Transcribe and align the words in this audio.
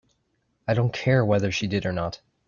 I 0.67 0.73
don't 0.73 0.91
care 0.93 1.23
whether 1.23 1.51
she 1.51 1.67
did 1.67 1.85
or 1.85 1.93
not. 1.93 2.21